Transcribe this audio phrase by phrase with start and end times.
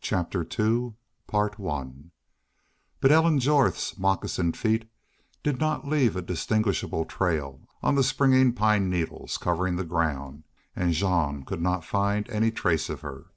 [0.00, 0.94] CHAPTER II
[1.26, 1.54] But
[3.10, 4.88] Ellen Jorth's moccasined feet
[5.42, 10.44] did not leave a distinguishable trail on the springy pine needle covering of the ground,
[10.76, 13.32] and Jean could not find any trace of her.